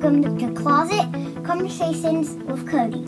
[0.00, 3.04] welcome to Closet Conversations with Cody.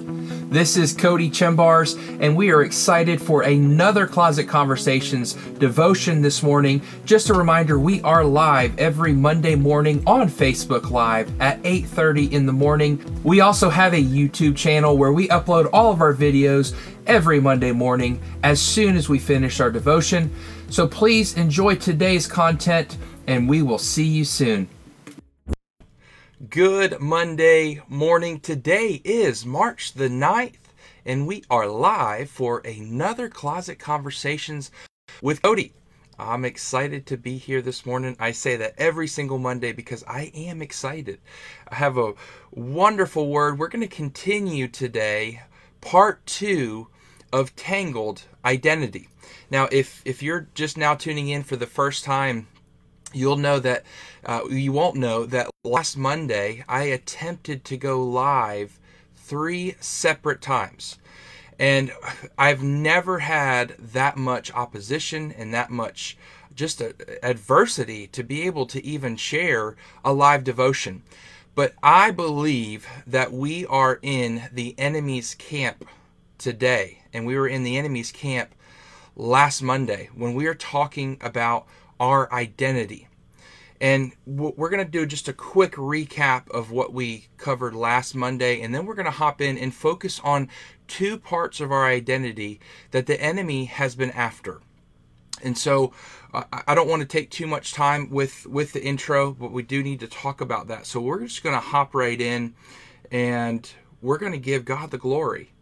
[0.51, 6.83] This is Cody Chembars, and we are excited for another Closet Conversations devotion this morning.
[7.07, 12.45] Just a reminder, we are live every Monday morning on Facebook Live at 8:30 in
[12.45, 13.03] the morning.
[13.25, 16.75] We also have a YouTube channel where we upload all of our videos
[17.07, 20.31] every Monday morning as soon as we finish our devotion.
[20.69, 24.69] So please enjoy today's content, and we will see you soon.
[26.49, 28.41] Good Monday morning.
[28.41, 30.73] Today is March the 9th,
[31.07, 34.73] and we are live for another Closet Conversations
[35.23, 35.73] with Cody.
[36.19, 38.17] I'm excited to be here this morning.
[38.19, 41.21] I say that every single Monday because I am excited.
[41.69, 42.15] I have a
[42.51, 43.57] wonderful word.
[43.57, 45.43] We're going to continue today,
[45.81, 46.89] part two
[47.33, 49.09] of Tangled Identity.
[49.49, 52.49] Now, if, if you're just now tuning in for the first time,
[53.13, 53.85] you'll know that
[54.25, 58.79] uh, you won't know that last Monday I attempted to go live
[59.15, 60.99] three separate times.
[61.59, 61.93] And
[62.37, 66.17] I've never had that much opposition and that much
[66.55, 71.03] just a, adversity to be able to even share a live devotion.
[71.55, 75.87] But I believe that we are in the enemy's camp
[76.39, 77.03] today.
[77.13, 78.55] And we were in the enemy's camp
[79.17, 81.67] last Monday when we are talking about
[82.01, 83.07] our identity.
[83.83, 88.61] And we're going to do just a quick recap of what we covered last Monday,
[88.61, 90.49] and then we're going to hop in and focus on
[90.87, 92.61] two parts of our identity
[92.93, 94.61] that the enemy has been after.
[95.43, 95.93] And so
[96.33, 99.65] uh, I don't want to take too much time with, with the intro, but we
[99.65, 100.87] do need to talk about that.
[100.87, 102.55] So we're just going to hop right in
[103.11, 103.69] and
[104.01, 105.53] we're going to give God the glory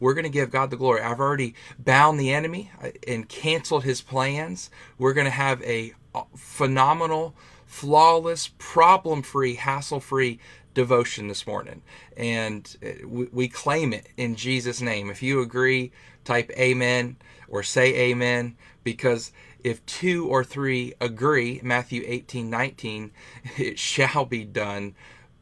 [0.00, 1.00] we're going to give God the glory.
[1.02, 4.70] I've already bound the enemy uh, and canceled his plans.
[4.96, 7.34] We're going to have a uh, phenomenal,
[7.68, 10.40] flawless, problem free, hassle free
[10.74, 11.82] devotion this morning.
[12.16, 15.10] And uh, we claim it in Jesus' name.
[15.10, 15.92] If you agree,
[16.24, 17.16] type amen
[17.48, 19.32] or say amen because
[19.62, 23.12] if two or three agree, Matthew 18 19,
[23.58, 24.96] it shall be done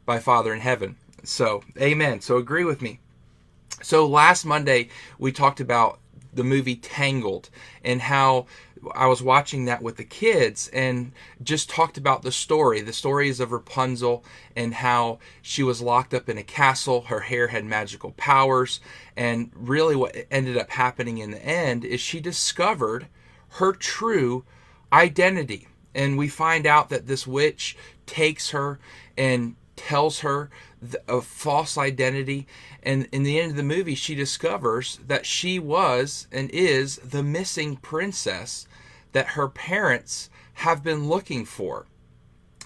[0.05, 0.97] by Father in heaven.
[1.23, 2.21] So, amen.
[2.21, 2.99] So, agree with me.
[3.81, 5.99] So last Monday we talked about
[6.33, 7.49] the movie Tangled
[7.83, 8.47] and how
[8.93, 11.11] I was watching that with the kids and
[11.41, 12.81] just talked about the story.
[12.81, 14.23] The stories of Rapunzel
[14.55, 17.01] and how she was locked up in a castle.
[17.01, 18.79] Her hair had magical powers.
[19.15, 23.07] And really, what ended up happening in the end is she discovered
[23.51, 24.45] her true
[24.91, 25.67] identity.
[25.93, 28.79] And we find out that this witch takes her
[29.17, 30.49] and tells her
[31.07, 32.47] a false identity.
[32.83, 37.23] And in the end of the movie, she discovers that she was and is the
[37.23, 38.67] missing princess
[39.13, 41.85] that her parents have been looking for.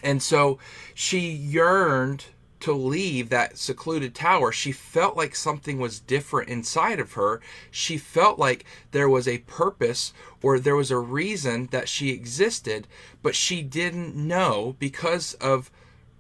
[0.04, 0.58] And so
[0.96, 2.26] she yearned
[2.62, 4.52] to leave that secluded tower.
[4.52, 7.42] She felt like something was different inside of her.
[7.72, 12.88] She felt like there was a purpose or there was a reason that she existed,
[13.22, 15.72] but she didn't know because of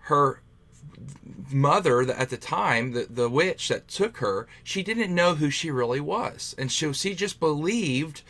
[0.05, 0.41] her
[1.51, 5.71] mother at the time, the, the witch that took her, she didn't know who she
[5.71, 6.55] really was.
[6.57, 8.21] And so she just believed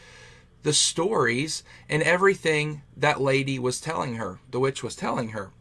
[0.64, 5.52] the stories and everything that lady was telling her, the witch was telling her.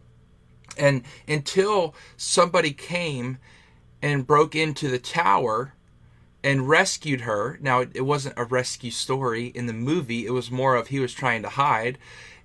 [0.76, 3.38] And until somebody came
[4.03, 5.75] and broke into the tower
[6.42, 7.59] and rescued her.
[7.60, 11.12] Now, it wasn't a rescue story in the movie, it was more of he was
[11.12, 11.98] trying to hide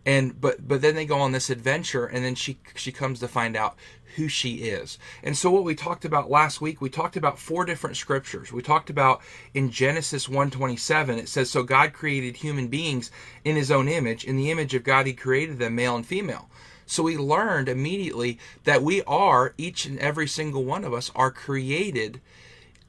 [0.06, 3.28] and but but then they go on this adventure and then she she comes to
[3.28, 3.76] find out
[4.16, 4.98] who she is.
[5.24, 8.52] And so what we talked about last week, we talked about four different scriptures.
[8.52, 9.22] We talked about
[9.54, 13.12] in Genesis 1:27 it says so God created human beings
[13.44, 16.50] in his own image, in the image of God he created them male and female.
[16.86, 21.32] So we learned immediately that we are each and every single one of us are
[21.32, 22.22] created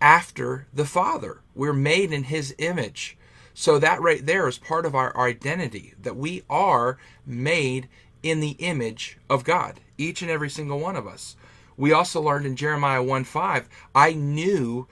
[0.00, 1.40] after the Father.
[1.54, 3.16] We're made in his image.
[3.54, 7.88] So that right there is part of our identity that we are made
[8.30, 11.36] in the image of God, each and every single one of us.
[11.76, 14.88] We also learned in Jeremiah 1 5, I knew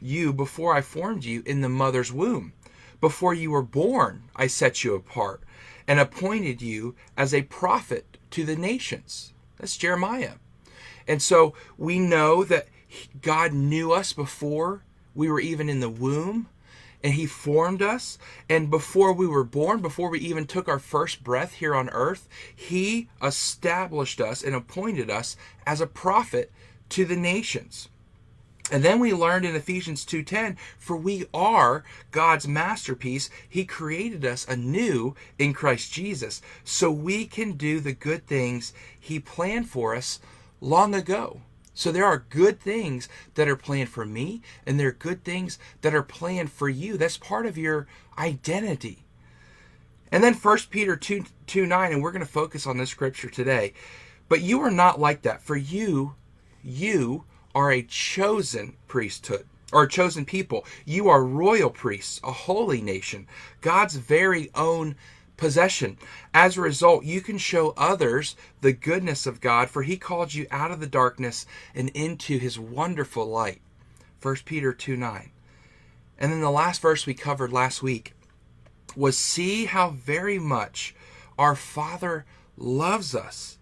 [0.00, 2.52] you before I formed you in the mother's womb.
[3.00, 5.42] Before you were born, I set you apart
[5.86, 9.32] and appointed you as a prophet to the nations.
[9.58, 10.34] That's Jeremiah.
[11.06, 12.68] And so we know that
[13.20, 16.48] God knew us before we were even in the womb
[17.02, 18.18] and he formed us.
[18.48, 22.28] And before we were born before we even took our first breath here on earth
[22.54, 26.52] he established us and appointed us as a prophet
[26.90, 27.88] to the nations.
[28.70, 33.28] And then we learned in Ephesians 2:10 for we are God's masterpiece.
[33.48, 39.18] He created us anew in Christ Jesus so we can do the good things he
[39.18, 40.20] planned for us
[40.60, 41.40] long ago
[41.74, 45.58] So there are good things that are planned for me, and there are good things
[45.80, 46.96] that are planned for you.
[46.96, 47.86] That's part of your
[48.18, 49.04] identity.
[50.10, 53.30] And then 1 Peter 2, 2 9, and we're going to focus on this scripture
[53.30, 53.72] today.
[54.28, 55.42] But you are not like that.
[55.42, 56.14] For you,
[56.62, 57.24] you
[57.54, 60.66] are a chosen priesthood or a chosen people.
[60.84, 63.26] You are royal priests, a holy nation,
[63.62, 64.96] God's very own
[65.42, 65.98] possession.
[66.32, 70.46] As a result, you can show others the goodness of God, for he called you
[70.52, 73.60] out of the darkness and into his wonderful light.
[74.22, 75.32] 1 Peter 2 9.
[76.16, 78.14] And then the last verse we covered last week
[78.94, 80.94] was see how very much
[81.36, 82.24] our Father
[82.56, 83.58] loves us.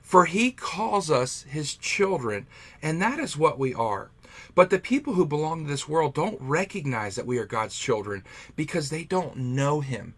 [0.00, 2.46] For he calls us his children,
[2.80, 4.10] and that is what we are.
[4.54, 8.24] But the people who belong to this world don't recognize that we are God's children
[8.56, 10.14] because they don't know him.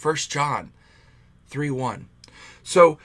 [0.00, 0.72] 1 John
[1.48, 2.08] 3 1.
[2.62, 2.98] So,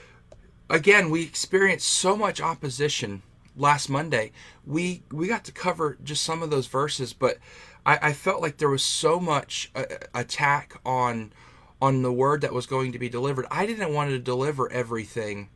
[0.68, 3.22] again, we experienced so much opposition
[3.56, 4.32] last Monday.
[4.66, 7.38] We we got to cover just some of those verses, but
[7.86, 11.32] I, I felt like there was so much uh, attack on
[11.80, 13.46] on the word that was going to be delivered.
[13.50, 15.50] I didn't want to deliver everything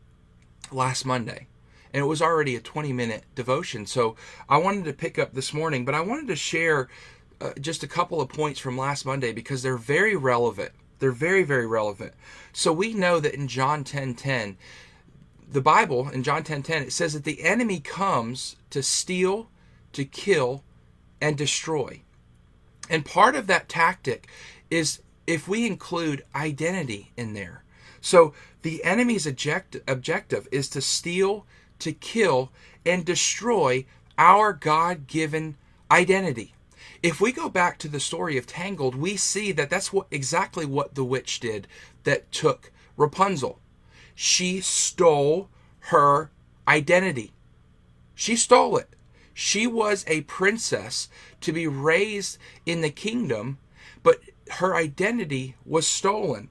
[0.70, 1.46] last Monday.
[1.92, 3.86] And it was already a 20 minute devotion.
[3.86, 4.16] So
[4.48, 6.88] I wanted to pick up this morning, but I wanted to share
[7.40, 11.42] uh, just a couple of points from last Monday because they're very relevant they're very,
[11.42, 12.12] very relevant.
[12.52, 14.56] So we know that in John 10 10,
[15.50, 19.48] the Bible, in John 10 10, it says that the enemy comes to steal,
[19.92, 20.62] to kill,
[21.20, 22.02] and destroy.
[22.90, 24.28] And part of that tactic
[24.70, 27.62] is if we include identity in there.
[28.00, 31.46] So the enemy's object, objective is to steal,
[31.80, 32.50] to kill,
[32.84, 33.84] and destroy
[34.16, 35.56] our God given
[35.90, 36.54] identity.
[37.02, 40.66] If we go back to the story of Tangled, we see that that's what exactly
[40.66, 41.68] what the witch did
[42.02, 43.60] that took Rapunzel.
[44.14, 45.48] She stole
[45.80, 46.30] her
[46.66, 47.32] identity.
[48.14, 48.88] She stole it.
[49.32, 51.08] She was a princess
[51.42, 53.58] to be raised in the kingdom,
[54.02, 54.20] but
[54.54, 56.48] her identity was stolen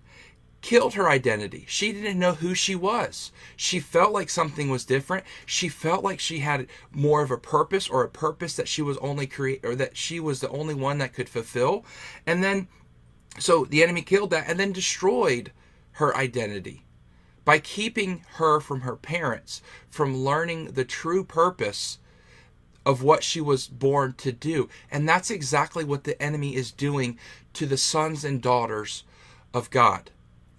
[0.68, 1.64] killed her identity.
[1.66, 3.32] She didn't know who she was.
[3.56, 5.24] She felt like something was different.
[5.46, 8.98] She felt like she had more of a purpose or a purpose that she was
[8.98, 11.86] only create or that she was the only one that could fulfill.
[12.26, 12.68] And then
[13.40, 15.54] so the enemy killed that and then destroyed
[15.92, 16.84] her identity
[17.46, 21.98] by keeping her from her parents, from learning the true purpose
[22.86, 24.68] of what she was born to do.
[24.92, 27.18] And that's exactly what the enemy is doing
[27.54, 29.06] to the sons and daughters
[29.54, 30.12] of God.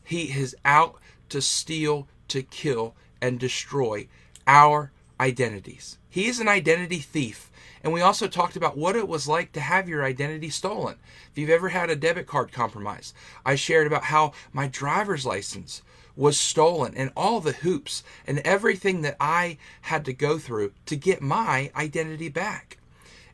[0.09, 0.97] He is out
[1.29, 4.09] to steal, to kill, and destroy
[4.47, 4.91] our
[5.21, 5.99] identities.
[6.09, 7.51] He is an identity thief.
[7.85, 10.97] And we also talked about what it was like to have your identity stolen.
[11.31, 13.13] If you've ever had a debit card compromise,
[13.45, 15.83] I shared about how my driver's license
[16.17, 20.97] was stolen and all the hoops and everything that I had to go through to
[20.97, 22.79] get my identity back.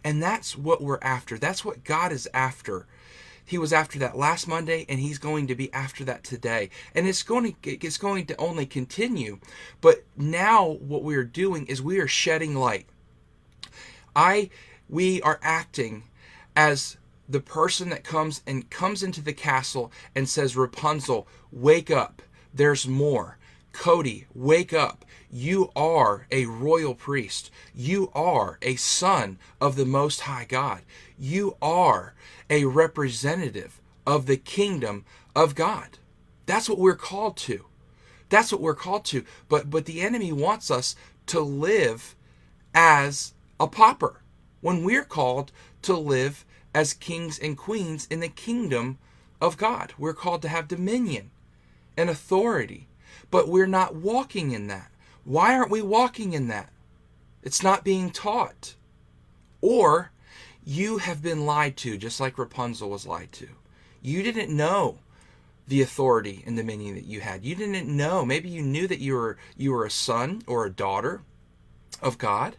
[0.03, 1.39] And that's what we're after.
[1.39, 2.89] That's what God is after
[3.45, 6.71] he was after that last Monday, and he's going to be after that today.
[6.95, 9.39] And it's going to it's going to only continue.
[9.81, 12.87] But now what we are doing is we are shedding light.
[14.17, 14.51] I
[14.89, 16.05] we are acting
[16.57, 16.97] as
[17.29, 22.23] the person that comes and comes into the castle and says, Rapunzel, wake up.
[22.53, 23.39] There's more.
[23.73, 25.05] Cody, wake up.
[25.37, 27.51] You are a royal priest.
[27.75, 30.83] You are a son of the Most High God.
[31.19, 32.15] You are
[32.49, 35.99] a representative of the kingdom of God.
[36.47, 37.65] That's what we're called to.
[38.29, 39.25] That's what we're called to.
[39.49, 40.95] But but the enemy wants us
[41.27, 42.15] to live
[42.73, 44.21] as a pauper
[44.61, 45.51] when we're called
[45.83, 48.99] to live as kings and queens in the kingdom
[49.41, 49.95] of God.
[49.99, 51.33] We're called to have dominion
[51.97, 52.87] and authority,
[53.33, 54.93] but we're not walking in that.
[55.25, 56.71] Why aren't we walking in that?
[57.43, 58.75] It's not being taught.
[59.61, 60.11] Or
[60.65, 63.49] you have been lied to, just like Rapunzel was lied to.
[64.03, 64.99] You didn't know
[65.67, 67.45] the authority and dominion that you had.
[67.45, 68.25] You didn't know.
[68.25, 71.23] Maybe you knew that you were you were a son or a daughter
[72.03, 72.57] of God.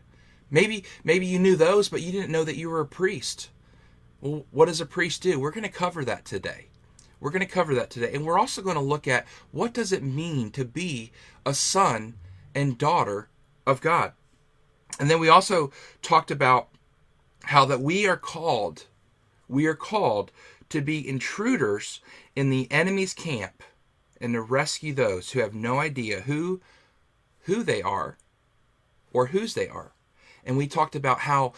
[0.49, 3.49] Maybe maybe you knew those, but you didn't know that you were a priest.
[4.21, 5.39] Well, what does a priest do?
[5.39, 6.67] We're going to cover that today.
[7.19, 8.13] We're going to cover that today.
[8.13, 11.11] And we're also going to look at what does it mean to be
[11.45, 12.15] a son
[12.55, 13.27] and daughter
[13.67, 14.13] of God.
[14.99, 15.71] And then we also
[16.01, 16.69] talked about
[17.43, 18.85] how that we are called
[19.47, 20.31] we are called
[20.69, 21.99] to be intruders
[22.35, 23.61] in the enemy's camp
[24.19, 26.61] and to rescue those who have no idea who
[27.41, 28.17] who they are
[29.13, 29.91] or whose they are.
[30.43, 31.53] And we talked about how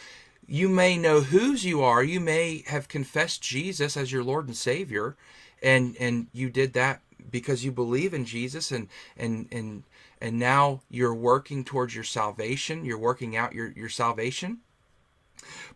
[0.45, 2.03] you may know whose you are.
[2.03, 5.15] You may have confessed Jesus as your Lord and Savior
[5.61, 9.83] and and you did that because you believe in Jesus and and and
[10.21, 14.59] and now you're working towards your salvation, you're working out your, your salvation,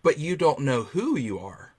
[0.02, 1.74] but you don't know who you are.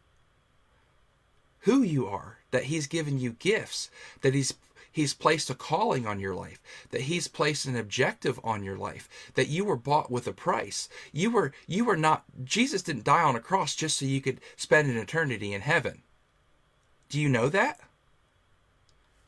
[1.60, 4.54] Who you are, that He's given you gifts, that He's
[4.90, 6.60] He's placed a calling on your life,
[6.90, 10.88] that He's placed an objective on your life, that you were bought with a price.
[11.12, 14.40] You were you were not Jesus didn't die on a cross just so you could
[14.56, 16.02] spend an eternity in heaven.
[17.08, 17.80] Do you know that?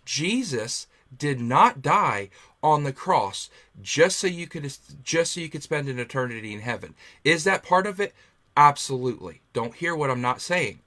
[0.04, 2.30] Jesus did not die
[2.62, 3.50] on the cross
[3.82, 6.94] just so you could just so you could spend an eternity in heaven.
[7.23, 8.14] Is that part of it?
[8.56, 9.40] Absolutely.
[9.52, 10.80] Don't hear what I'm not saying.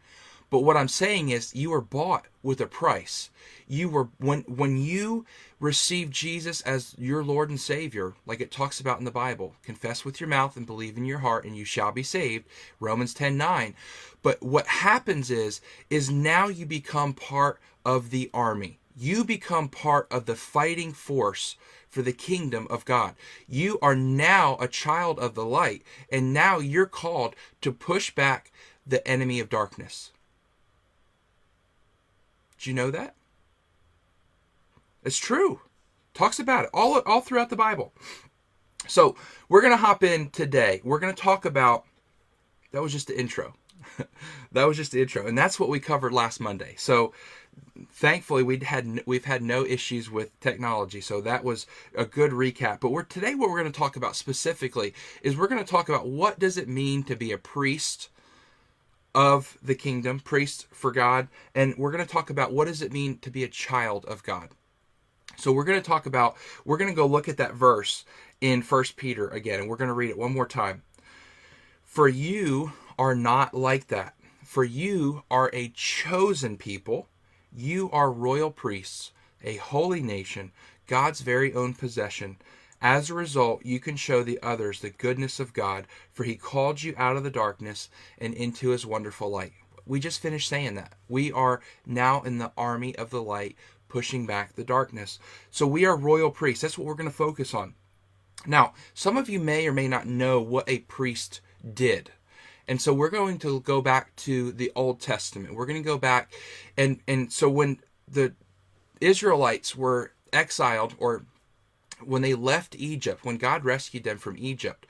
[0.50, 3.30] But what I'm saying is you were bought with a price.
[3.68, 5.26] You were when when you
[5.60, 10.06] receive Jesus as your Lord and Savior, like it talks about in the Bible, confess
[10.06, 12.46] with your mouth and believe in your heart and you shall be saved.
[12.80, 13.76] Romans 10:9.
[14.24, 15.60] But what happens is
[15.90, 18.80] is now you become part of the army.
[19.00, 21.56] You become part of the fighting force
[21.88, 23.16] for the kingdom of God.
[23.48, 28.52] You are now a child of the light, and now you're called to push back
[28.88, 30.12] the enemy of darkness.
[32.60, 33.16] Do you know that?
[35.04, 35.62] It's true.
[36.16, 37.94] Talks about it all, all throughout the Bible.
[38.88, 39.16] So
[39.48, 40.82] we're going to hop in today.
[40.84, 41.86] We're going to talk about
[42.72, 43.54] that was just the intro.
[44.52, 46.76] that was just the intro, and that's what we covered last Monday.
[46.78, 47.14] So
[47.92, 52.80] thankfully we'd had we've had no issues with technology so that was a good recap.
[52.80, 55.90] But we're today what we're going to talk about specifically is we're going to talk
[55.90, 58.10] about what does it mean to be a priest
[59.16, 62.94] of the kingdom priest for god and we're going to talk about what does it
[62.94, 64.50] mean to be a child of god.
[65.36, 66.36] So we're going to talk about
[66.66, 68.06] we're going to go look at that verse
[68.42, 70.84] in first peter again and we're going to read it one more time.
[71.84, 74.14] For you are not like that.
[74.44, 77.08] For you are a chosen people
[77.58, 79.12] you are royal priests,
[79.44, 80.52] a holy nation,
[80.86, 82.38] God's very own possession.
[82.82, 86.84] As a result, you can show the others the goodness of God, for He called
[86.84, 89.54] you out of the darkness and into His wonderful light.
[89.88, 90.94] We just finished saying that.
[91.10, 93.56] We are now in the army of the light,
[93.90, 95.18] pushing back the darkness.
[95.50, 96.62] So we are royal priests.
[96.62, 97.74] That's what we're going to focus on.
[98.46, 101.42] Now, some of you may or may not know what a priest
[101.74, 102.12] did.
[102.68, 105.56] And so we're going to go back to the Old Testament.
[105.56, 106.32] We're going to go back
[106.76, 108.34] and and so when the
[109.00, 111.26] Israelites were exiled or
[112.04, 114.86] when they left Egypt, when God rescued them from Egypt,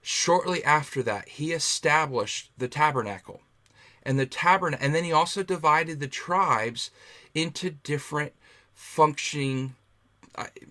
[0.00, 3.42] shortly after that, he established the tabernacle.
[4.02, 6.90] And the tabernacle and then he also divided the tribes
[7.34, 8.32] into different
[8.74, 9.76] functioning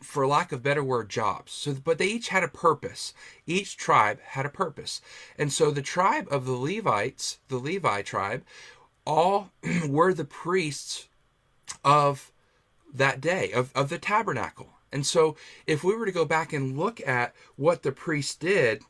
[0.01, 1.51] for lack of better word, jobs.
[1.51, 3.13] So, but they each had a purpose.
[3.45, 5.01] Each tribe had a purpose,
[5.37, 8.43] and so the tribe of the Levites, the Levi tribe,
[9.05, 9.51] all
[9.87, 11.07] were the priests
[11.83, 12.31] of
[12.93, 14.69] that day of, of the tabernacle.
[14.91, 18.83] And so, if we were to go back and look at what the priests did,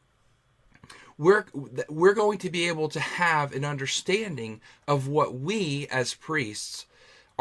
[1.17, 1.45] we're
[1.87, 6.87] we're going to be able to have an understanding of what we as priests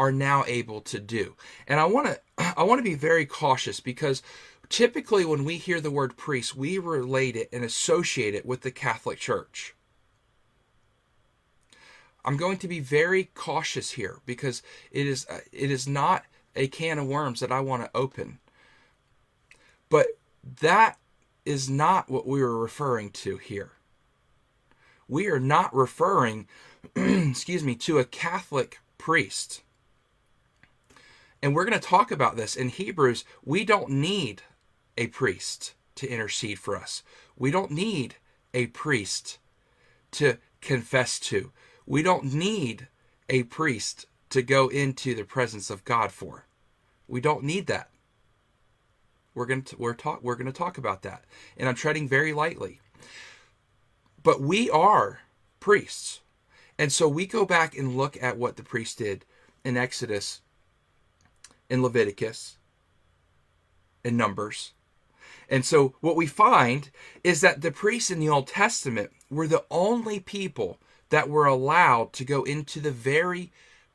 [0.01, 1.35] are now able to do.
[1.67, 4.23] And I want to I want to be very cautious because
[4.67, 8.71] typically when we hear the word priest, we relate it and associate it with the
[8.71, 9.75] Catholic Church.
[12.25, 16.67] I'm going to be very cautious here because it is uh, it is not a
[16.67, 18.39] can of worms that I want to open.
[19.87, 20.07] But
[20.61, 20.97] that
[21.45, 23.73] is not what we were referring to here.
[25.07, 26.47] We are not referring
[26.95, 29.61] excuse me to a Catholic priest.
[31.41, 33.25] And we're going to talk about this in Hebrews.
[33.43, 34.43] We don't need
[34.97, 37.03] a priest to intercede for us.
[37.35, 38.15] We don't need
[38.53, 39.39] a priest
[40.11, 41.51] to confess to.
[41.85, 42.87] We don't need
[43.29, 46.45] a priest to go into the presence of God for.
[47.07, 47.89] We don't need that.
[49.33, 51.23] We're going to we're talk we're going to talk about that.
[51.57, 52.79] And I'm treading very lightly.
[54.23, 55.21] But we are
[55.59, 56.19] priests.
[56.77, 59.25] And so we go back and look at what the priest did
[59.63, 60.41] in Exodus
[61.71, 62.57] in Leviticus,
[64.03, 64.73] in Numbers.
[65.49, 66.89] And so what we find
[67.23, 72.11] is that the priests in the Old Testament were the only people that were allowed
[72.13, 73.53] to go into the very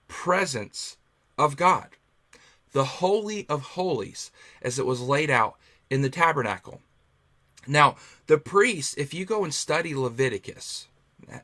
[0.08, 0.96] presence
[1.36, 1.88] of God,
[2.72, 4.30] the Holy of Holies,
[4.62, 5.56] as it was laid out
[5.90, 6.80] in the tabernacle.
[7.66, 10.88] Now, the priests, if you go and study Leviticus,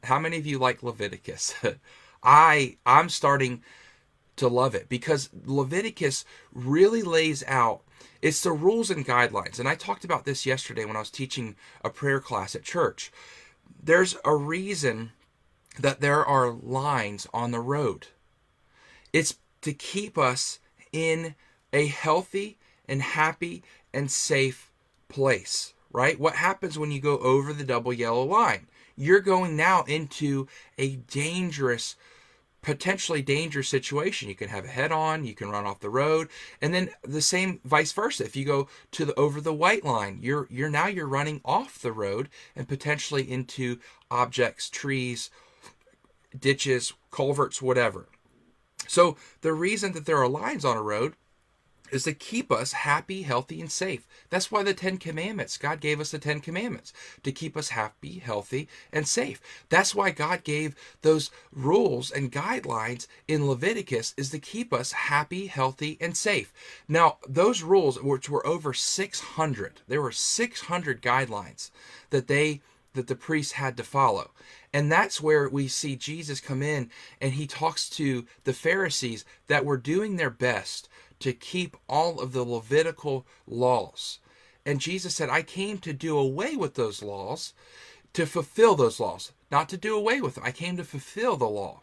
[0.04, 1.54] how many of you like Leviticus?
[2.22, 3.62] I I'm starting
[4.36, 7.82] to love it because Leviticus really lays out
[8.22, 9.58] it's the rules and guidelines.
[9.58, 13.12] And I talked about this yesterday when I was teaching a prayer class at church.
[13.82, 15.10] There's a reason
[15.78, 18.06] that there are lines on the road.
[19.12, 20.60] It's to keep us
[20.92, 21.34] in
[21.72, 24.70] a healthy and happy and safe
[25.08, 26.18] place, right?
[26.18, 28.68] What happens when you go over the double yellow line?
[28.94, 30.46] You're going now into
[30.78, 31.96] a dangerous
[32.62, 34.28] potentially dangerous situation.
[34.28, 36.28] You can have a head on, you can run off the road,
[36.60, 38.24] and then the same vice versa.
[38.24, 41.80] If you go to the over the white line, you're you're now you're running off
[41.80, 43.78] the road and potentially into
[44.10, 45.30] objects, trees,
[46.38, 48.08] ditches, culverts, whatever.
[48.86, 51.14] So the reason that there are lines on a road
[51.92, 54.08] is to keep us happy, healthy, and safe.
[54.30, 58.18] That's why the Ten Commandments, God gave us the Ten Commandments to keep us happy,
[58.18, 59.40] healthy, and safe.
[59.68, 65.46] That's why God gave those rules and guidelines in Leviticus is to keep us happy,
[65.46, 66.52] healthy, and safe.
[66.88, 71.70] Now, those rules, which were over 600, there were 600 guidelines
[72.10, 72.62] that they
[72.94, 74.30] that the priests had to follow.
[74.72, 79.64] And that's where we see Jesus come in and he talks to the Pharisees that
[79.64, 80.88] were doing their best
[81.22, 84.18] to keep all of the Levitical laws.
[84.64, 87.52] And Jesus said, I came to do away with those laws,
[88.12, 90.44] to fulfill those laws, not to do away with them.
[90.44, 91.80] I came to fulfill the law.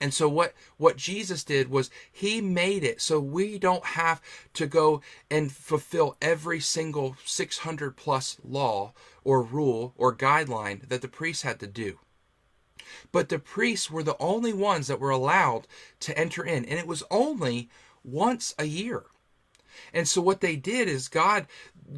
[0.00, 4.20] And so what what Jesus did was he made it so we don't have
[4.54, 8.92] to go and fulfill every single 600 plus law
[9.24, 11.98] or rule or guideline that the priests had to do.
[13.10, 15.66] But the priests were the only ones that were allowed
[16.00, 17.68] to enter in and it was only
[18.12, 19.04] once a year.
[19.92, 21.46] And so what they did is God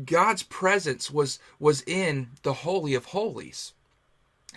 [0.05, 3.73] God's presence was was in the holy of holies.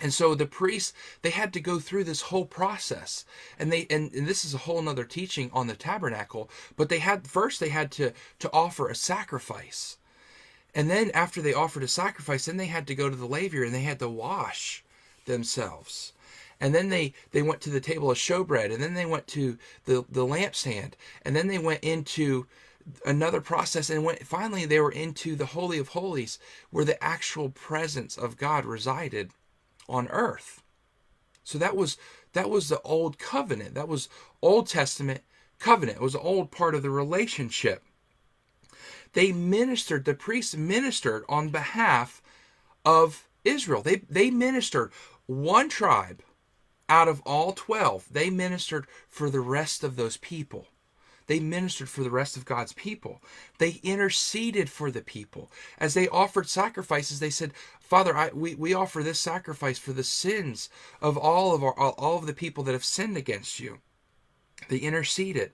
[0.00, 0.92] And so the priests
[1.22, 3.24] they had to go through this whole process.
[3.58, 6.98] And they and, and this is a whole nother teaching on the tabernacle, but they
[6.98, 9.96] had first they had to to offer a sacrifice.
[10.74, 13.62] And then after they offered a sacrifice, then they had to go to the laver
[13.62, 14.84] and they had to wash
[15.24, 16.12] themselves
[16.60, 19.58] and then they they went to the table of showbread and then they went to
[19.84, 20.92] the the lampstand
[21.22, 22.46] and then they went into
[23.06, 26.38] another process and went finally they were into the holy of holies
[26.70, 29.30] where the actual presence of God resided
[29.88, 30.62] on earth.
[31.42, 31.96] So that was
[32.32, 33.74] that was the old covenant.
[33.74, 34.08] That was
[34.42, 35.22] old testament
[35.58, 35.98] covenant.
[35.98, 37.82] It was an old part of the relationship.
[39.12, 42.22] They ministered the priests ministered on behalf
[42.84, 43.82] of Israel.
[43.82, 44.90] They they ministered
[45.26, 46.22] one tribe
[46.88, 50.68] out of all 12, they ministered for the rest of those people.
[51.26, 53.22] They ministered for the rest of God's people.
[53.58, 55.50] They interceded for the people.
[55.78, 60.04] As they offered sacrifices, they said, Father, I, we, we offer this sacrifice for the
[60.04, 60.68] sins
[61.00, 63.78] of all of our all of the people that have sinned against you.
[64.68, 65.52] They interceded.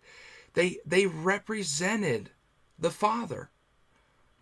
[0.54, 2.30] They they represented
[2.78, 3.50] the Father.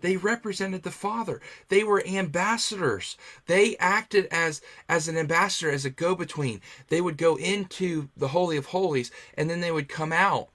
[0.00, 1.40] They represented the Father.
[1.68, 3.16] They were ambassadors.
[3.46, 6.60] They acted as as an ambassador, as a go-between.
[6.88, 10.48] They would go into the Holy of Holies and then they would come out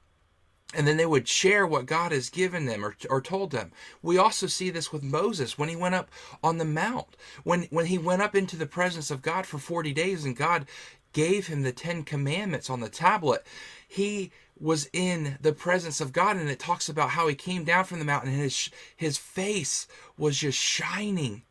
[0.74, 3.72] and then they would share what God has given them or, or told them.
[4.02, 6.10] We also see this with Moses when he went up
[6.44, 7.16] on the mount.
[7.44, 10.66] When when he went up into the presence of God for 40 days and God
[11.12, 13.46] gave him the 10 commandments on the tablet,
[13.88, 17.86] he was in the presence of God and it talks about how he came down
[17.86, 19.88] from the mountain and his his face
[20.18, 21.44] was just shining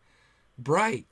[0.58, 1.06] bright.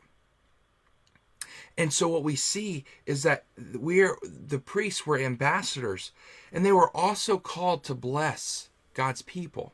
[1.77, 6.13] And so what we see is that we're the priests were ambassadors
[6.53, 9.73] and they were also called to bless God's people.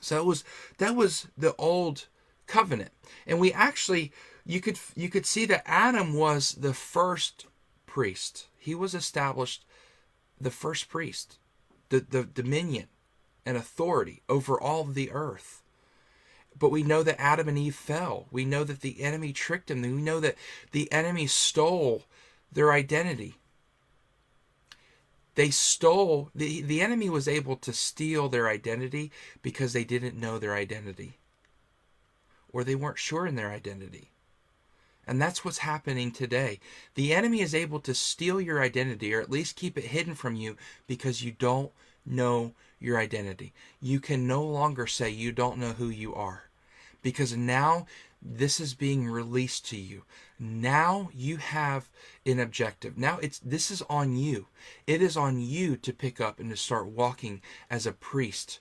[0.00, 0.44] So it was
[0.78, 2.06] that was the old
[2.46, 2.90] covenant.
[3.26, 4.12] And we actually
[4.44, 7.46] you could you could see that Adam was the first
[7.86, 8.48] priest.
[8.58, 9.64] He was established
[10.44, 11.38] the first priest,
[11.88, 12.86] the, the dominion
[13.44, 15.62] and authority over all the earth.
[16.58, 18.26] But we know that Adam and Eve fell.
[18.30, 19.82] We know that the enemy tricked them.
[19.82, 20.36] We know that
[20.70, 22.04] the enemy stole
[22.52, 23.34] their identity.
[25.34, 29.10] They stole, the, the enemy was able to steal their identity
[29.42, 31.18] because they didn't know their identity
[32.52, 34.12] or they weren't sure in their identity.
[35.06, 36.60] And that's what's happening today.
[36.94, 40.36] The enemy is able to steal your identity or at least keep it hidden from
[40.36, 41.70] you because you don't
[42.06, 43.52] know your identity.
[43.80, 46.44] You can no longer say you don't know who you are
[47.02, 47.86] because now
[48.20, 50.02] this is being released to you.
[50.38, 51.90] Now you have
[52.24, 52.96] an objective.
[52.96, 54.46] Now it's this is on you.
[54.86, 58.60] It is on you to pick up and to start walking as a priest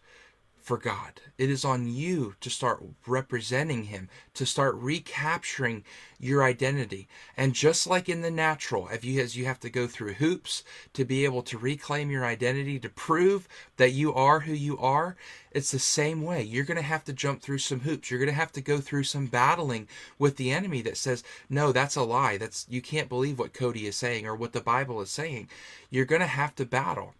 [0.63, 1.19] for God.
[1.37, 5.83] It is on you to start representing Him, to start recapturing
[6.19, 7.09] your identity.
[7.35, 10.63] And just like in the natural, if you as you have to go through hoops
[10.93, 15.17] to be able to reclaim your identity, to prove that you are who you are,
[15.51, 16.41] it's the same way.
[16.41, 18.09] You're going to have to jump through some hoops.
[18.09, 21.73] You're going to have to go through some battling with the enemy that says, "No,
[21.73, 22.37] that's a lie.
[22.37, 25.49] That's you can't believe what Cody is saying or what the Bible is saying."
[25.89, 27.15] You're going to have to battle.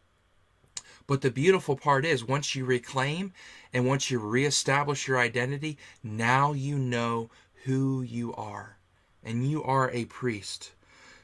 [1.06, 3.34] But the beautiful part is once you reclaim
[3.74, 7.30] and once you reestablish your identity, now you know
[7.66, 8.78] who you are.
[9.24, 10.72] And you are a priest.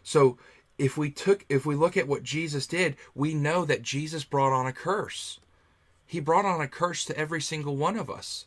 [0.03, 0.37] So
[0.77, 4.53] if we took if we look at what Jesus did, we know that Jesus brought
[4.53, 5.39] on a curse.
[6.05, 8.45] He brought on a curse to every single one of us.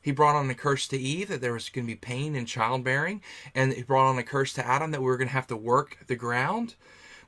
[0.00, 2.46] He brought on a curse to Eve that there was going to be pain in
[2.46, 3.22] childbearing,
[3.54, 5.56] and he brought on a curse to Adam that we were going to have to
[5.56, 6.76] work the ground.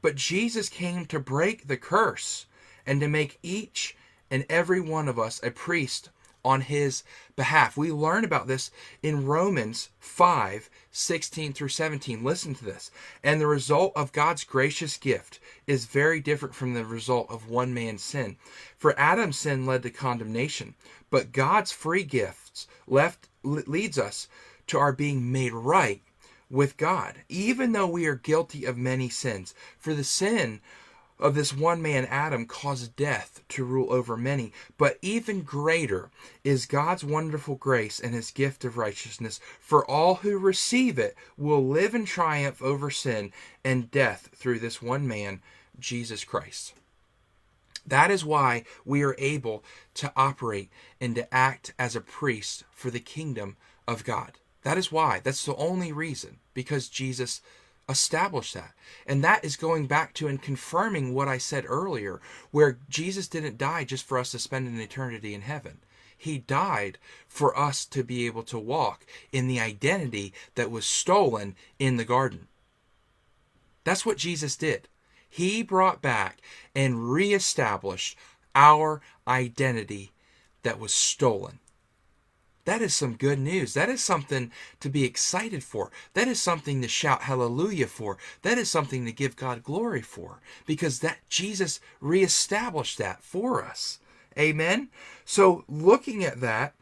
[0.00, 2.46] But Jesus came to break the curse
[2.88, 3.94] and to make each
[4.30, 6.08] and every one of us a priest
[6.42, 7.02] on his
[7.36, 7.76] behalf.
[7.76, 8.70] We learn about this
[9.02, 12.24] in Romans 5 16 through 17.
[12.24, 12.90] Listen to this.
[13.22, 17.74] And the result of God's gracious gift is very different from the result of one
[17.74, 18.36] man's sin.
[18.78, 20.74] For Adam's sin led to condemnation,
[21.10, 24.28] but God's free gifts left leads us
[24.68, 26.00] to our being made right
[26.50, 29.54] with God, even though we are guilty of many sins.
[29.78, 30.62] For the sin
[31.18, 34.52] of this one man, Adam, caused death to rule over many.
[34.76, 36.10] But even greater
[36.44, 39.40] is God's wonderful grace and his gift of righteousness.
[39.60, 43.32] For all who receive it will live in triumph over sin
[43.64, 45.42] and death through this one man,
[45.78, 46.74] Jesus Christ.
[47.86, 52.90] That is why we are able to operate and to act as a priest for
[52.90, 54.32] the kingdom of God.
[54.62, 55.20] That is why.
[55.24, 56.38] That's the only reason.
[56.52, 57.40] Because Jesus
[57.88, 58.74] establish that.
[59.06, 62.20] And that is going back to and confirming what I said earlier,
[62.50, 65.78] where Jesus didn't die just for us to spend an eternity in heaven.
[66.16, 66.98] He died
[67.28, 72.04] for us to be able to walk in the identity that was stolen in the
[72.04, 72.48] garden.
[73.84, 74.88] That's what Jesus did.
[75.30, 76.38] He brought back
[76.74, 78.18] and reestablished
[78.54, 80.12] our identity
[80.62, 81.60] that was stolen.
[82.68, 83.72] That is some good news.
[83.72, 85.90] That is something to be excited for.
[86.12, 88.18] That is something to shout hallelujah for.
[88.42, 94.00] That is something to give God glory for because that Jesus reestablished that for us.
[94.38, 94.88] Amen.
[95.24, 96.74] So looking at that,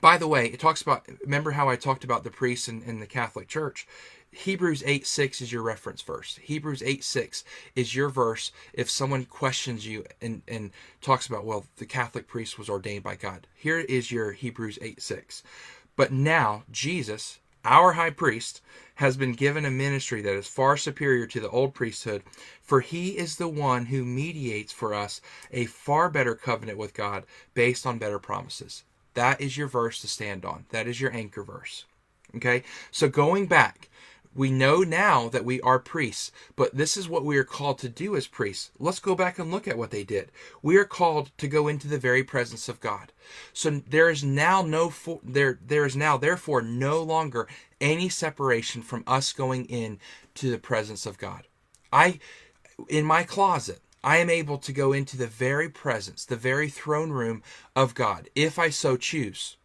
[0.00, 3.06] by the way, it talks about remember how I talked about the priests in the
[3.06, 3.86] Catholic Church.
[4.36, 6.38] Hebrews 8 6 is your reference verse.
[6.42, 7.42] Hebrews 8 6
[7.74, 12.58] is your verse if someone questions you and, and talks about, well, the Catholic priest
[12.58, 13.46] was ordained by God.
[13.54, 15.42] Here is your Hebrews 8 6.
[15.96, 18.60] But now, Jesus, our high priest,
[18.96, 22.22] has been given a ministry that is far superior to the old priesthood,
[22.60, 27.24] for he is the one who mediates for us a far better covenant with God
[27.54, 28.84] based on better promises.
[29.14, 30.66] That is your verse to stand on.
[30.70, 31.86] That is your anchor verse.
[32.34, 32.64] Okay?
[32.90, 33.88] So going back,
[34.36, 37.88] we know now that we are priests, but this is what we are called to
[37.88, 38.70] do as priests.
[38.78, 40.30] Let's go back and look at what they did.
[40.62, 43.12] We are called to go into the very presence of God.
[43.52, 47.48] So there is now no there there is now therefore no longer
[47.80, 49.98] any separation from us going in
[50.34, 51.46] to the presence of God.
[51.92, 52.20] I
[52.88, 57.10] in my closet I am able to go into the very presence, the very throne
[57.10, 57.42] room
[57.74, 59.56] of God, if I so choose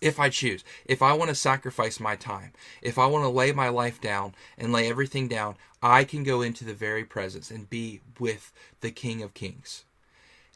[0.00, 3.52] if I choose, if I want to sacrifice my time, if I want to lay
[3.52, 7.68] my life down and lay everything down, I can go into the very presence and
[7.68, 9.84] be with the King of Kings.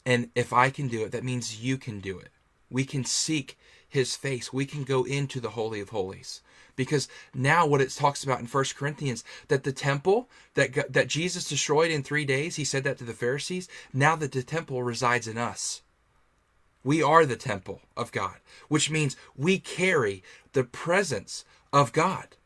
[0.06, 2.28] And if I can do it, that means you can do it.
[2.70, 4.52] We can seek his face.
[4.52, 6.40] We can go into the Holy of Holies.
[6.76, 11.48] Because now what it talks about in First Corinthians, that the temple that, that Jesus
[11.48, 15.28] destroyed in three days, he said that to the Pharisees, now that the temple resides
[15.28, 15.82] in us.
[16.84, 18.36] We are the temple of God,
[18.68, 22.36] which means we carry the presence of God.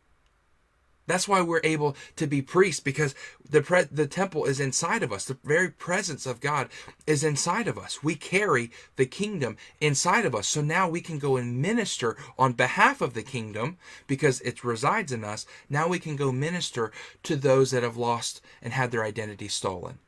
[1.08, 3.14] That's why we're able to be priests because
[3.48, 5.24] the pre- the temple is inside of us.
[5.24, 6.68] The very presence of God
[7.06, 8.02] is inside of us.
[8.02, 10.46] We carry the kingdom inside of us.
[10.46, 15.10] So now we can go and minister on behalf of the kingdom because it resides
[15.10, 15.46] in us.
[15.70, 19.98] Now we can go minister to those that have lost and had their identity stolen.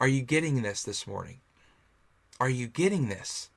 [0.00, 1.38] Are you getting this this morning?
[2.38, 3.50] Are you getting this?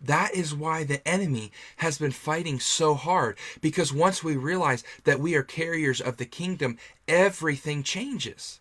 [0.00, 3.36] That is why the enemy has been fighting so hard.
[3.60, 8.60] Because once we realize that we are carriers of the kingdom, everything changes.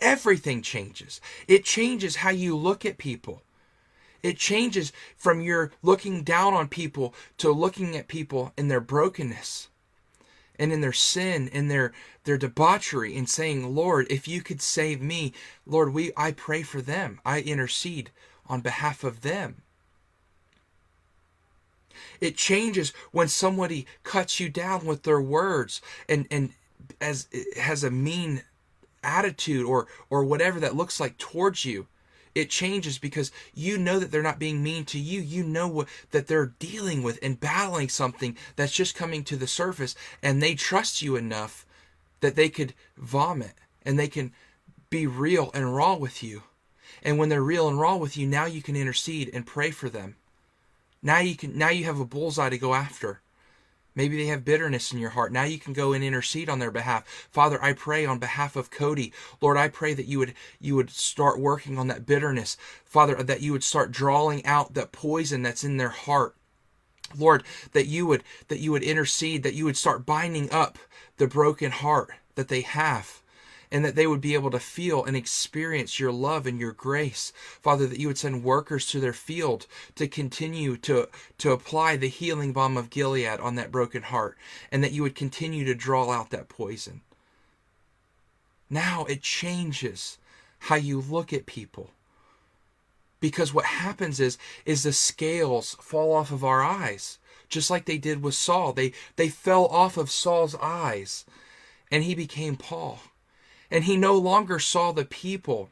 [0.00, 1.20] Everything changes.
[1.46, 3.42] It changes how you look at people.
[4.22, 9.68] It changes from your looking down on people to looking at people in their brokenness
[10.58, 11.92] and in their sin and their
[12.24, 15.32] their debauchery and saying, "Lord, if you could save me,
[15.64, 17.20] Lord, we I pray for them.
[17.24, 18.10] I intercede
[18.48, 19.62] on behalf of them.
[22.20, 26.52] It changes when somebody cuts you down with their words and, and
[27.00, 28.42] as has a mean
[29.02, 31.86] attitude or or whatever that looks like towards you.
[32.34, 35.22] It changes because you know that they're not being mean to you.
[35.22, 39.46] You know what, that they're dealing with and battling something that's just coming to the
[39.46, 41.64] surface, and they trust you enough
[42.20, 43.52] that they could vomit
[43.86, 44.32] and they can
[44.90, 46.42] be real and raw with you
[47.02, 49.88] And when they're real and raw with you, now you can intercede and pray for
[49.88, 50.16] them.
[51.02, 53.20] Now you can now you have a bullseye to go after.
[53.94, 55.32] Maybe they have bitterness in your heart.
[55.32, 57.06] Now you can go and intercede on their behalf.
[57.30, 59.12] Father, I pray on behalf of Cody.
[59.40, 62.56] Lord, I pray that you would you would start working on that bitterness.
[62.84, 66.34] Father, that you would start drawing out that poison that's in their heart.
[67.16, 70.78] Lord, that you would that you would intercede, that you would start binding up
[71.16, 73.22] the broken heart that they have
[73.70, 77.32] and that they would be able to feel and experience your love and your grace.
[77.60, 82.08] Father, that you would send workers to their field to continue to, to apply the
[82.08, 84.36] healing balm of Gilead on that broken heart,
[84.70, 87.00] and that you would continue to draw out that poison.
[88.68, 90.18] Now it changes
[90.58, 91.90] how you look at people.
[93.18, 97.98] Because what happens is is the scales fall off of our eyes, just like they
[97.98, 98.72] did with Saul.
[98.72, 101.24] They they fell off of Saul's eyes
[101.90, 103.00] and he became Paul
[103.70, 105.70] and he no longer saw the people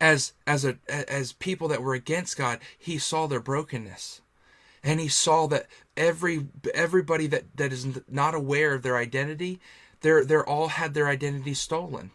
[0.00, 2.58] as as a as people that were against God.
[2.78, 4.20] He saw their brokenness.
[4.82, 9.60] And he saw that every everybody that that is not aware of their identity
[10.00, 12.10] they're they're all had their identity stolen.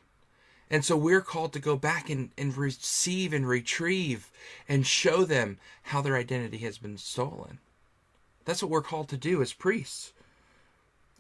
[0.69, 4.31] And so we're called to go back and, and receive and retrieve
[4.67, 7.59] and show them how their identity has been stolen.
[8.45, 10.11] That's what we're called to do as priests.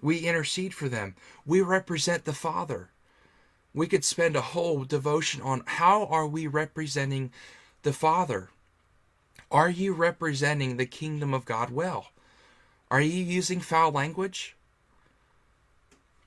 [0.01, 1.15] We intercede for them.
[1.45, 2.89] We represent the father
[3.75, 7.31] we could spend a whole devotion on how are we representing
[7.83, 8.49] the Father?
[9.51, 12.07] Are you representing the kingdom of God well?
[12.89, 14.55] Are you using foul language?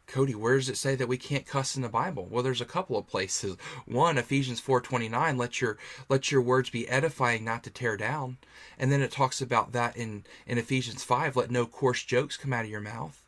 [0.06, 2.26] Cody, where does it say that we can't cuss in the Bible?
[2.30, 3.56] Well, there's a couple of places.
[3.86, 8.38] One, Ephesians 4:29, let your let your words be edifying, not to tear down.
[8.78, 12.52] And then it talks about that in in Ephesians 5, let no coarse jokes come
[12.52, 13.22] out of your mouth.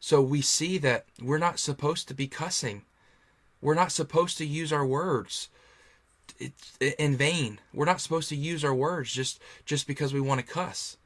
[0.00, 2.82] So we see that we're not supposed to be cussing.
[3.60, 5.48] We're not supposed to use our words
[6.80, 7.58] in vain.
[7.72, 10.96] We're not supposed to use our words just just because we want to cuss.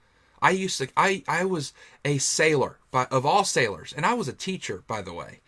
[0.41, 1.73] I used to I I was
[2.05, 5.41] a sailor by of all sailors and I was a teacher by the way.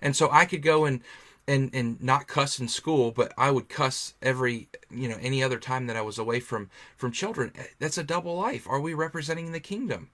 [0.00, 1.00] And so I could go and
[1.48, 5.58] and and not cuss in school, but I would cuss every you know any other
[5.58, 7.52] time that I was away from from children.
[7.56, 8.66] Eh, that's a double life.
[8.68, 10.10] Are we representing the kingdom?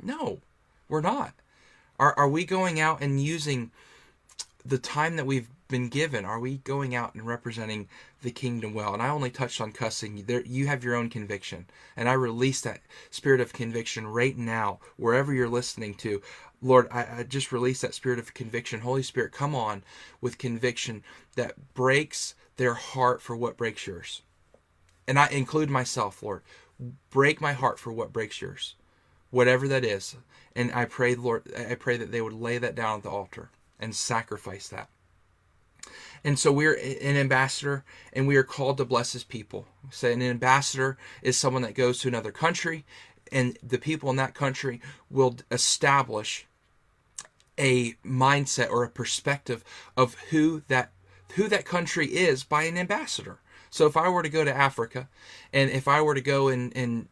[0.00, 0.40] No,
[0.88, 1.34] we're not.
[1.98, 3.70] Are are we going out and using
[4.64, 6.24] the time that we've been given?
[6.24, 7.88] Are we going out and representing
[8.22, 8.94] the kingdom well?
[8.94, 10.22] And i only touched on cussing.
[10.24, 11.66] There you have your own conviction.
[11.96, 16.22] And i release that spirit of conviction right now wherever you're listening to.
[16.62, 18.82] Lord I, I just release that spirit of conviction.
[18.82, 19.82] Holy spirit come on
[20.20, 21.02] with conviction
[21.34, 24.22] that breaks their heart for what breaks yours.
[25.08, 26.42] And i include myself lord.
[27.10, 28.76] Break my heart for what breaks yours
[29.32, 30.14] whatever that is.
[30.54, 33.50] And i pray lord i pray that they would lay that down at the altar
[33.80, 34.88] and sacrifice that
[36.24, 39.66] and so we're an ambassador and we are called to bless his people.
[39.90, 42.86] So an ambassador is someone that goes to another country
[43.30, 46.46] and the people in that country will establish
[47.58, 49.62] a mindset or a perspective
[49.96, 50.90] of who that
[51.36, 53.38] who that country is by an ambassador.
[53.70, 55.08] So if I were to go to Africa
[55.52, 57.08] and if I were to go and, and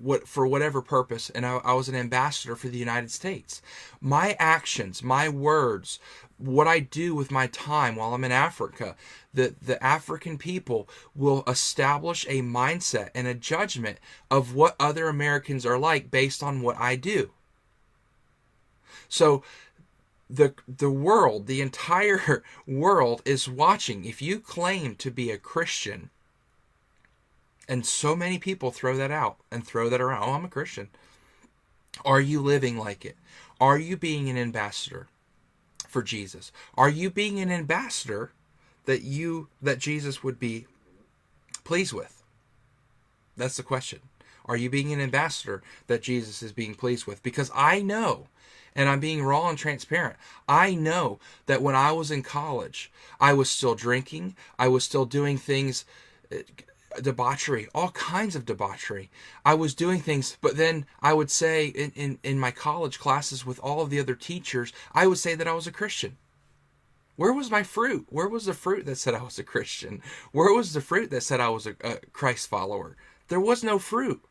[0.00, 3.60] what for whatever purpose and I, I, was an ambassador for the united states
[4.00, 5.98] my actions my words
[6.42, 8.96] what I do with my time while I'm in Africa,
[9.32, 13.98] the, the African people will establish a mindset and a judgment
[14.30, 17.30] of what other Americans are like based on what I do.
[19.08, 19.42] So
[20.28, 24.04] the the world, the entire world is watching.
[24.04, 26.10] If you claim to be a Christian,
[27.72, 30.88] and so many people throw that out and throw that around, oh, I'm a Christian.
[32.04, 33.16] Are you living like it?
[33.60, 35.08] Are you being an ambassador?
[35.92, 36.50] for Jesus?
[36.76, 38.32] Are you being an ambassador
[38.86, 40.66] that you that Jesus would be
[41.64, 42.22] pleased with?
[43.36, 44.00] That's the question.
[44.46, 47.22] Are you being an ambassador that Jesus is being pleased with?
[47.22, 48.26] Because I know,
[48.74, 50.16] and I'm being raw and transparent,
[50.48, 55.04] I know that when I was in college, I was still drinking, I was still
[55.04, 55.84] doing things
[57.00, 59.10] debauchery, all kinds of debauchery.
[59.44, 63.46] I was doing things, but then I would say in, in, in my college classes
[63.46, 66.16] with all of the other teachers, I would say that I was a Christian.
[67.16, 68.06] Where was my fruit?
[68.08, 70.02] Where was the fruit that said I was a Christian?
[70.32, 72.96] Where was the fruit that said I was a, a Christ follower?
[73.28, 74.22] There was no fruit.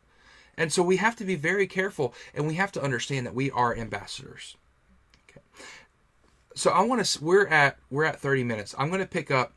[0.57, 3.49] And so we have to be very careful and we have to understand that we
[3.51, 4.57] are ambassadors.
[5.29, 5.41] Okay.
[6.55, 8.75] So I want to we're at we're at 30 minutes.
[8.77, 9.53] I'm going to pick up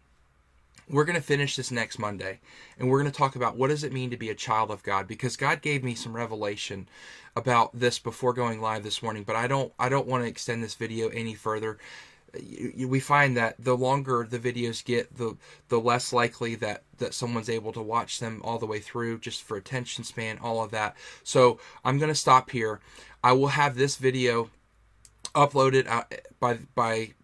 [0.88, 2.40] we're going to finish this next Monday
[2.79, 4.83] and we're going to talk about what does it mean to be a child of
[4.83, 6.88] God because God gave me some revelation
[7.37, 10.62] about this before going live this morning but I don't I don't want to extend
[10.62, 11.79] this video any further
[12.87, 15.37] we find that the longer the videos get, the
[15.68, 19.42] the less likely that that someone's able to watch them all the way through, just
[19.42, 20.97] for attention span, all of that.
[21.23, 22.81] So I'm going to stop here.
[23.23, 24.51] I will have this video
[25.35, 26.05] uploaded uh,
[26.40, 27.14] by by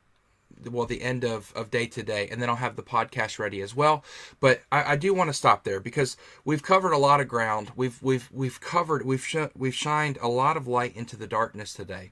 [0.68, 3.75] well the end of, of day today and then i'll have the podcast ready as
[3.75, 4.05] well
[4.40, 7.73] but i, I do want to stop there because we've covered a lot of ground
[7.77, 11.73] we've we've we've covered we've sh- we've shined a lot of light into the darkness
[11.75, 12.11] today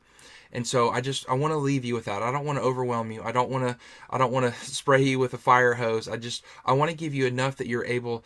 [0.52, 2.22] and so I just I want to leave you with that.
[2.22, 3.22] I don't want to overwhelm you.
[3.22, 3.76] I don't want to
[4.08, 6.08] I don't want to spray you with a fire hose.
[6.08, 8.24] I just I want to give you enough that you're able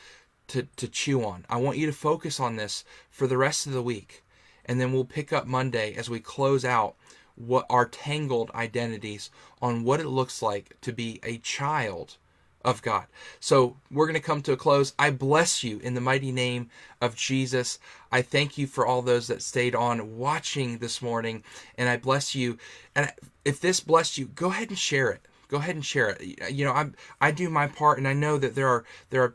[0.48, 1.44] to to chew on.
[1.48, 4.22] I want you to focus on this for the rest of the week.
[4.64, 6.94] And then we'll pick up Monday as we close out
[7.36, 12.16] what our tangled identities on what it looks like to be a child
[12.64, 13.06] of God.
[13.40, 14.94] So we're going to come to a close.
[14.98, 17.78] I bless you in the mighty name of Jesus.
[18.10, 21.42] I thank you for all those that stayed on watching this morning,
[21.76, 22.58] and I bless you.
[22.94, 23.12] And
[23.44, 25.26] if this blessed you, go ahead and share it.
[25.52, 26.42] Go ahead and share it.
[26.42, 29.22] Uh, you know, I I do my part, and I know that there are there
[29.22, 29.34] are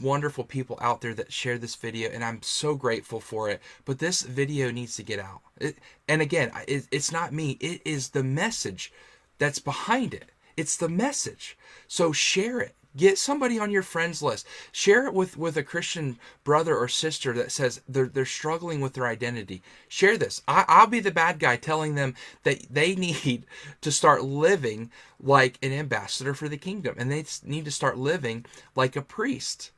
[0.00, 3.60] wonderful people out there that share this video, and I'm so grateful for it.
[3.84, 5.40] But this video needs to get out.
[5.58, 5.76] It,
[6.08, 7.58] and again, it, it's not me.
[7.60, 8.92] It is the message
[9.38, 11.56] that's behind it it's the message.
[11.86, 12.74] So share it.
[12.96, 14.46] Get somebody on your friends list.
[14.72, 18.94] Share it with, with a Christian brother or sister that says they're, they're struggling with
[18.94, 19.62] their identity.
[19.88, 20.42] Share this.
[20.48, 23.44] I, I'll be the bad guy telling them that they need
[23.80, 28.44] to start living like an ambassador for the kingdom and they need to start living
[28.74, 29.70] like a priest.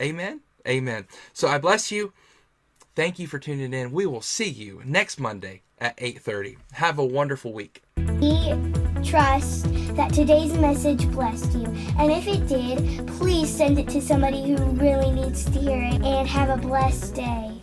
[0.00, 0.40] Amen.
[0.66, 1.06] Amen.
[1.32, 2.12] So I bless you.
[2.96, 3.90] Thank you for tuning in.
[3.90, 6.58] We will see you next Monday at 8:30.
[6.74, 7.82] Have a wonderful week.
[7.96, 8.54] We
[9.02, 11.66] trust that today's message blessed you.
[11.98, 16.02] And if it did, please send it to somebody who really needs to hear it
[16.02, 17.53] and have a blessed day.